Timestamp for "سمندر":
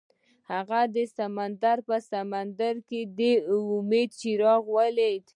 1.17-1.77, 2.11-2.75